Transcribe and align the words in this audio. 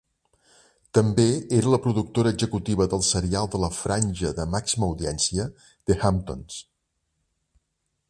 També 0.97 1.25
era 1.57 1.73
la 1.73 1.79
productora 1.83 2.31
executiva 2.37 2.89
del 2.95 3.05
serial 3.11 3.53
de 3.57 3.63
la 3.67 3.71
franja 3.83 4.35
de 4.41 4.49
màxima 4.57 4.91
audiència 4.91 5.49
The 5.69 6.01
Hamptons. 6.09 6.61